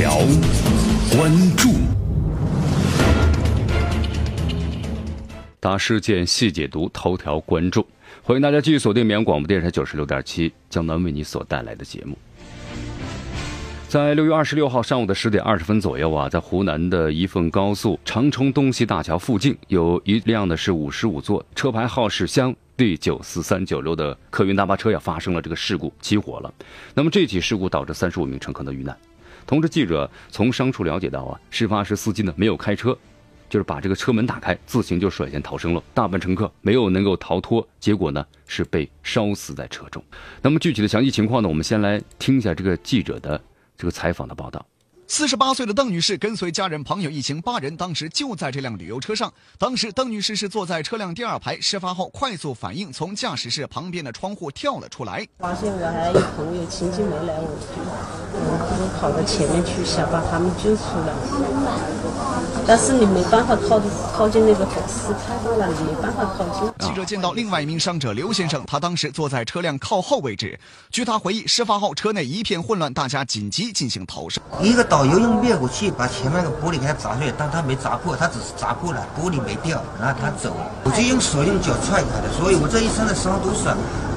[0.00, 0.16] 条
[1.14, 1.68] 关注，
[5.60, 7.86] 大事件细解读，头条关注。
[8.22, 12.16] 欢迎大家继续锁定绵阳广播电视台九十六点七，江南为你所带来的节目。
[13.90, 26.50] 在六月二十六号上午的十点二十分左右啊，在湖南的宜凤高速长冲东西大桥附近，有一辆呢是五十五座，车牌号是湘 D 九四三九六的客运大巴车呀，发生了这个事故，起火了。
[26.94, 28.96] 那么这起事故导致三十五名乘客的遇难。
[29.50, 32.96] 同时，记者从商处了解到啊，事发时司机呢没有开车，
[33.48, 35.82] 就是把这个车门打开，自行就率先逃生了。
[35.92, 40.00] 大部分乘客没有能够逃脱，结果呢是被烧死在车中。
[40.40, 43.42] 那么具体的详细情况呢，我们先来听一下这个记者的。
[43.76, 44.64] 这个采访的报道。
[45.10, 49.30] 四十八岁的邓女士跟随家人朋友一行八人，当时就在这辆旅游车上。
[49.58, 55.26] 当时邓女士是坐在车辆第二排，事发后快速反应，从驾驶室旁边的窗户跳了出来。
[55.40, 57.82] 发现我还有朋友亲戚没来，我就
[58.32, 61.12] 我跑到前面去，想把他们救出来。
[62.64, 63.80] 但是你没办法靠
[64.14, 66.72] 靠近那个火势太大了，你没办法靠近。
[66.86, 70.56] 记者见到另外一名伤者刘先生，他当时坐在车辆靠后位置。
[70.88, 74.40] 据他回忆，事发后车内一片混乱，大家紧急进行逃生。
[74.62, 80.66] 一个导游用灭火器把前面的玻璃给他砸碎，但他没砸破，他只是砸破了，玻璃没掉，然后他走了。
[80.84, 83.74] 我就用手用脚踹他的，所以我这一身的伤都是，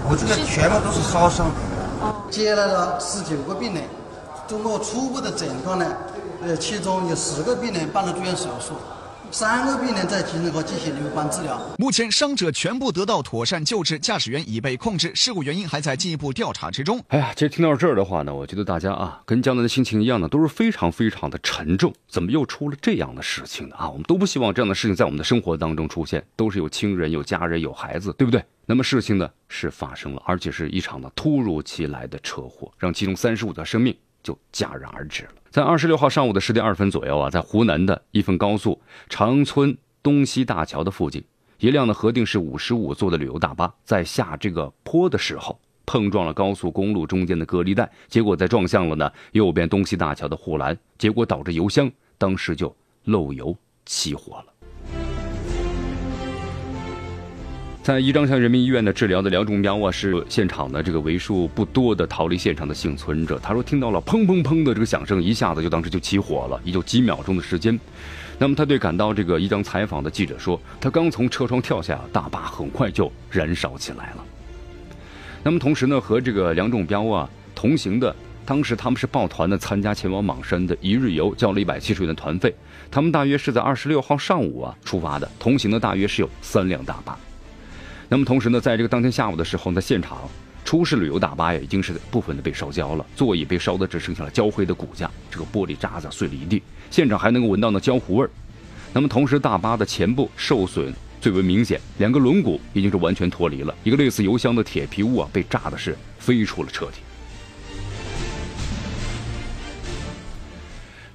[0.09, 1.50] 我这个全部都是烧伤。
[2.30, 3.81] 接来了十九个病人，
[4.45, 5.86] 经过初步的诊断呢。
[6.45, 8.73] 呃，其中有十个病人办了住院手术，
[9.34, 11.59] 三个病人在急诊科进行留观治疗。
[11.80, 17.03] 目前伤者全部得到妥善救治，驾驶员已被控制，事故原因还在进一步调查之中。
[17.08, 21.92] 哎呀，其实听到这儿的话呢，我觉得大家啊，跟江南的心情一样呢，都是非常非常的沉重。
[22.08, 23.75] 怎么又出了这样的事情呢？
[23.75, 28.45] 啊，我们都不希望这样的事情在我们的生活当中出现，都是有亲人、有家人、有孩子，对不对？
[28.68, 35.31] 那么事情呢是发生了，而且是一场的突如其来的车祸，让其中三十五条生命就戛然而止了。
[35.51, 41.23] 在二十六号上午的十点二分左右啊，在湖南的一份高速长春东西大桥的附近，
[41.59, 54.53] 一辆呢核定是五十五座的旅游大巴，在下这个坡的时候碰撞了高速公路中间的隔离带，结果在撞向了呢右边东西大桥的护栏，结果导致油箱当时就漏油起火了。
[57.83, 63.38] 在宜章乡人民医院的治疗的梁仲彪啊，是现场的这个为数不多的逃离现场的幸存者。
[63.44, 67.77] 他说听到了砰砰砰的这个响声，一下子就当时就起火了，也就几秒钟的时间。
[68.39, 74.23] 那么他对赶到这个宜章采访的记者说，他刚从车窗跳下，大巴很快就燃烧起来了。
[75.44, 78.15] 那么同时呢，和这个梁仲彪啊同行的，
[78.45, 82.55] 当时他们是抱团的参加前往莽山的一日游，交了一百七十元的团费。
[82.89, 87.19] 他们大约是在二十六号上午啊出发的，同行的大约是有三辆大巴。
[88.09, 90.30] 那么同时呢，在这个当天下午的时候，呢现场
[90.64, 98.30] 出事旅游大巴呀，已经是部分的被烧焦了，座椅被烧的只剩下了焦灰的骨架，这个玻璃渣子碎了一地，现场还能够闻到那焦糊味儿。
[98.94, 107.03] 那么同时，大巴的前部受损最为明显，两个轮毂已经是完全脱离了，一个类似油箱的铁皮物啊，被炸的是飞出了车体。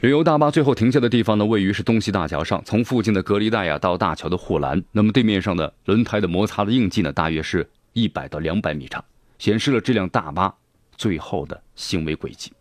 [0.00, 9.04] 旅游大巴最后停下的地方呢，位于是东西大桥上，从附近的隔离带呀到大桥的护栏，那么地面上的轮胎的摩擦的印记呢，大约是一百到两百米长，
[9.40, 10.54] 显示了这辆大巴
[10.96, 12.52] 最后的行为轨迹。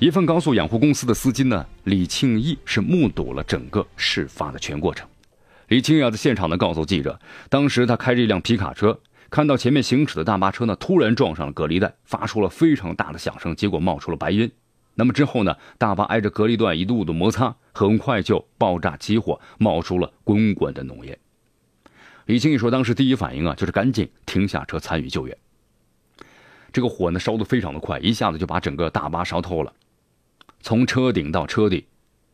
[0.00, 5.08] 一份高速养护公司的司机呢，李庆义是目睹了整个事发的全过程。
[5.68, 7.16] 李庆义在现场呢告诉记者，
[7.48, 8.98] 当时他开着一辆皮卡车，
[9.30, 14.50] 看到前面行驶的大巴车呢突然撞上了隔离带，发出了非常大的响声，结果冒出了白烟。
[14.98, 15.56] 那么之后呢？
[15.78, 21.16] 大巴挨着隔离段一度的摩擦，很快就爆炸起火，冒出了滚滚的浓烟。
[22.26, 25.38] 李庆义说，当时第一反应啊，就是赶紧停下车参与救援。
[26.72, 29.72] 这个火呢，烧得非常的快，一下子就把整个大巴烧透了，
[30.62, 31.86] 从车顶到车底。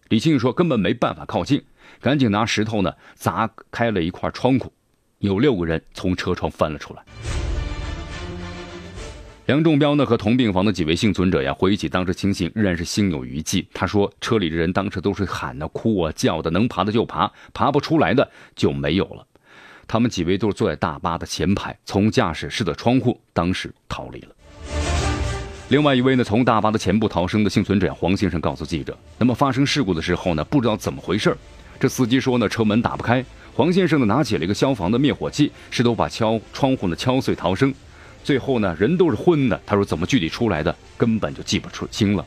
[0.09, 1.63] 李庆义说，根本没办法靠近，
[2.01, 4.73] 赶紧拿石头呢砸开了一块窗户，
[5.19, 7.05] 有六个人从车窗翻了出来。
[9.47, 13.67] 梁仲彪呢和同病房的几位幸存者呀，回忆起当时情形，仍然是心有余悸。
[13.75, 18.27] 他说：“车里的人当时都是喊的、哭啊、叫的，能爬的就爬，爬不出来的
[18.57, 19.27] 就没有了。
[19.87, 24.29] 他们几位都是坐在大巴的前排，从驾驶室的窗户当时逃离了。
[25.69, 31.37] 另外一位呢，从大巴的前部逃生的幸存者黄先生告诉记者：，那么发生事故的时候呢，不知道怎么回事
[31.79, 33.23] 这司机说呢，车门打不开。
[33.55, 37.71] 黄先生呢，拿起了一个消防的灭火器，试图把敲窗户呢敲碎逃生。”
[38.25, 39.61] 最后呢，人都是昏的。
[39.67, 42.25] 他说怎么具体出来的，根本就记不出清了。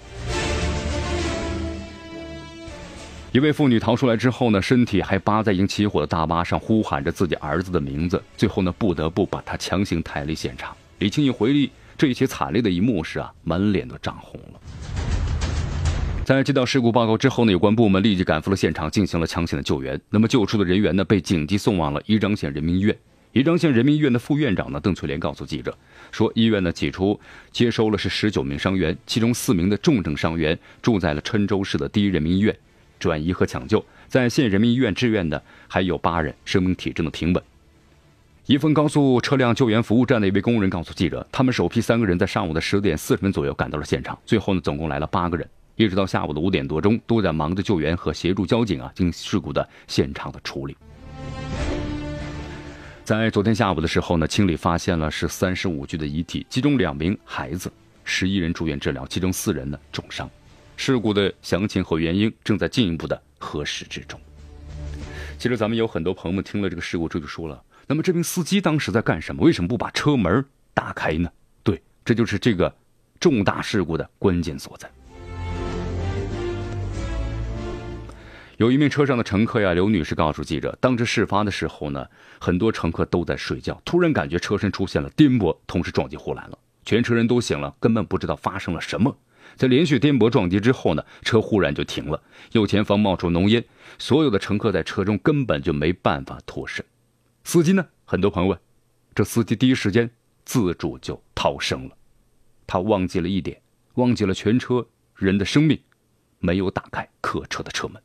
[3.31, 8.23] 一位妇女逃出来之后呢，身体还扒在已经起火的大巴上，呼喊着自己儿子的名字。
[8.37, 10.75] 最后呢，不得不把他强行抬离现场。
[10.99, 14.59] 李庆一回忆这一起惨烈的一幕时啊，满脸都涨红了。
[16.23, 19.99] 在接到事故报告之后呢，有关部门立即赶赴了现场，进行了抢险的救援。
[20.09, 22.95] 那么救出的人员呢，被紧急送往了宜章县人民医院。
[23.33, 25.77] 宜章县人民医院的副院长呢，邓翠莲告诉记者
[26.11, 27.19] 说，医院呢起初
[27.51, 32.57] 接收了是十九名伤员，其中四名的重症伤员住在了郴州市的第一人民医院，
[32.97, 33.83] 转移和抢救。
[34.07, 37.43] 在县人民医院志愿的还有八人，生命体征的平稳。
[38.47, 45.47] 宜丰高速车辆救援服务站的一位工人告诉记者，他们首批三个人在上午的十点四十分左右赶到了现场，最后呢，总共来了八个人。
[45.75, 50.75] 一直到下午的五点多钟，都在忙着救援和协助交警啊进行事故的现场的处理。
[53.07, 57.71] 在昨天下午的时候呢，清理发现了是三十五具的遗体，其中两名孩子，
[58.03, 60.29] 十一人住院治疗，其中四人呢重伤。
[60.75, 64.19] 事故的详情和原因正在进一步的核实之中。
[65.39, 69.41] 其实咱们有很多朋友们听了这个事故之后就说了，那么这名司机当时在干什么？
[69.41, 70.43] 为什么不把车门
[70.73, 71.31] 打开呢？
[71.63, 72.75] 对，这就是这个
[73.21, 74.91] 重大事故的关键所在。
[78.57, 82.07] 有一名车上的乘客呀，刘女士告诉记者，当时事发的时候呢，
[82.39, 89.15] 很多乘客都在睡觉，突然感觉车身出现了颠簸，同时撞击护栏了，全车人都醒了，根本不知道发生了什么。
[89.55, 92.19] 在连续颠簸撞击之后呢，车忽然就停了，
[92.53, 93.63] 右前方冒出浓烟，
[93.99, 96.83] 所有的乘客在车中根本就没办法脱身。
[97.43, 98.59] 司机呢，很多朋友问，
[99.13, 100.09] 这司机第一时间
[100.45, 101.95] 自主就逃生了，
[102.65, 103.61] 他忘记了一点，
[103.93, 105.79] 忘记了全车人的生命，
[106.39, 108.01] 没有打开客车的车门。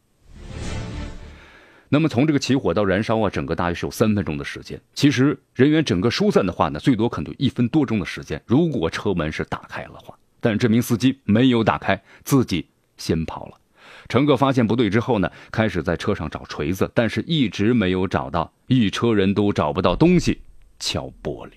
[1.95, 4.81] 那么从这个起火到燃烧啊，整个大约是有三分钟的时间。
[4.95, 8.43] 其实人员整个疏散的话呢，最多可能一分多钟的时间。
[8.47, 12.67] 如果车门是打开了的话，但这名司机没有打开，自己
[12.97, 13.61] 先跑了。
[14.09, 20.41] 乘客发现不对之后呢，开始在车上找锤子，但是一直没有找到，一车人都找不到东西，
[20.79, 21.51] 敲玻璃。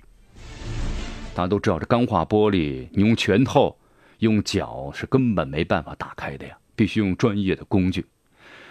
[1.33, 3.73] 大家都知道，这钢化玻璃，你用拳头、
[4.19, 8.05] 用脚是根本没办法打开的呀，必须用专业的工具。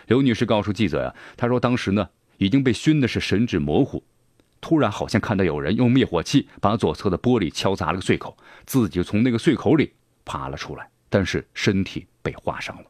[0.06, 2.08] 刘女士告诉记者呀，她说当时呢
[2.38, 4.02] 已经被熏的是神志模糊，
[4.60, 8.36] 突然好像看到有人用灭火器把左侧的玻璃敲砸了个碎口，
[8.66, 9.92] 自己从那个碎口里
[10.24, 12.84] 爬了出来，但是身体被划伤了。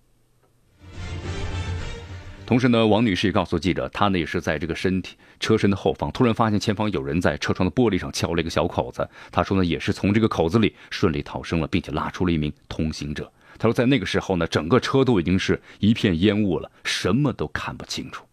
[2.46, 13.32] 同时呢，王女士也告诉记者，她呢也是在这个身体车身的后方，突然发现前方有人在车窗的玻璃上敲了一个小口子，她说呢也是从这个口子里顺利逃生了，并且拉出了一名同行者。
[13.58, 18.24] 他说，在那个时候呢，整个车都已经是一片烟雾了，什么都看不清楚。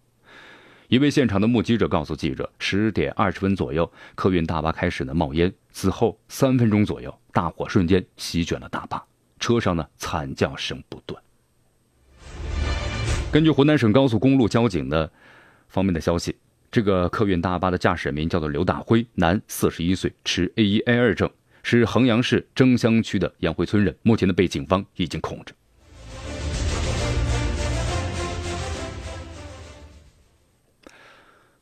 [0.88, 9.02] 一位现场的目击者告诉记者，十点二十分左右，客运大巴开始呢冒烟，此后三分钟左右，大火瞬间席卷了大巴，
[9.40, 11.22] 车上呢惨叫声不断。
[13.32, 15.10] 根据湖南省高速公路交警的
[15.70, 16.36] 方面的消息，
[16.70, 21.32] 这个客运大巴的驾驶人名叫做刘大辉，男，四十一岁，持 A 一 A 二证。
[21.64, 25.54] 是衡阳市征乡区的杨辉村人，目前呢被警方已经控制。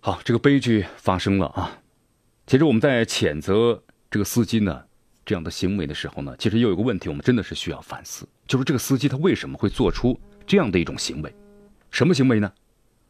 [0.01, 1.81] 好，这个悲剧发生了啊！
[2.47, 4.83] 其实我们在谴责这个司机呢
[5.25, 11.31] 这样的行为的时候呢，其实又有个问题，我们真的是需要反思，就是这个司机他为什么会做出这样的一种行为？
[11.91, 12.51] 什么行为呢？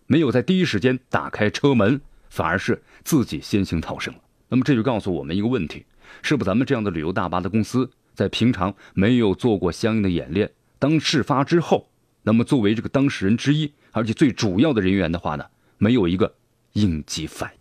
[0.07, 4.19] 没有在第一时间打开车门，反而是自己先行逃生了。
[4.49, 5.85] 那么这就告诉我们一个问题。
[6.21, 11.89] 是不，咱们这样的旅游大巴的公司在平常没有做过相应的演练，当事发之后，
[12.23, 15.45] 那么作为这个当事人之一，而且最主要的人员的话呢，
[15.77, 16.33] 没有一个
[16.73, 17.59] 应急反应。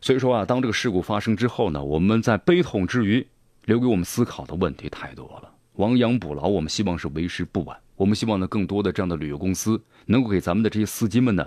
[0.00, 3.26] 所以说啊，当这个事故发生之后呢，我们在悲痛之余，
[3.66, 5.52] 留给我们思考的问题太多了。
[5.74, 7.78] 亡羊补牢，我们希望是为时不晚。
[7.96, 11.46] 我们希望呢，更多的这样的旅游公司能够给咱们的这些司机们呢，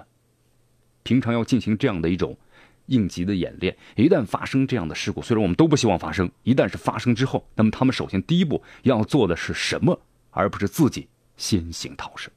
[1.02, 2.38] 平常要进行这样的一种。
[2.88, 10.00] 应急的演练，一旦发生这样的事故，虽然我们都不希望发生，一旦是发生之后，那么他们首先第一步要做的是什么，
[10.32, 12.32] 而不是自己先行逃生。